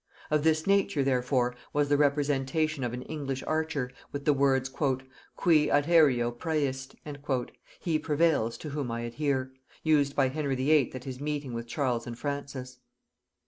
Of 0.31 0.43
this 0.43 0.65
nature 0.65 1.03
therefore 1.03 1.55
was 1.73 1.87
the 1.87 1.95
representation 1.95 2.83
of 2.83 2.91
an 2.93 3.03
English 3.03 3.43
archer, 3.45 3.91
with 4.11 4.25
the 4.25 4.33
words 4.33 4.67
"Cui 4.67 5.67
adhæreo 5.67 6.35
præest" 6.35 6.95
(He 7.79 7.99
prevails 7.99 8.57
to 8.57 8.69
whom 8.71 8.89
I 8.89 9.01
adhere), 9.01 9.51
used 9.83 10.15
by 10.15 10.29
Henry 10.29 10.55
VIII. 10.55 10.95
at 10.95 11.03
his 11.03 11.21
meeting 11.21 11.53
with 11.53 11.67
Charles 11.67 12.07
and 12.07 12.17
Francis. 12.17 12.79